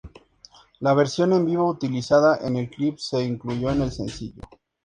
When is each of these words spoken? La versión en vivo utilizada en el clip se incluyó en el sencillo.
La 0.79 0.95
versión 0.95 1.31
en 1.31 1.45
vivo 1.45 1.69
utilizada 1.69 2.37
en 2.41 2.57
el 2.57 2.71
clip 2.71 2.97
se 2.97 3.23
incluyó 3.23 3.69
en 3.69 3.83
el 3.83 3.91
sencillo. 3.91 4.41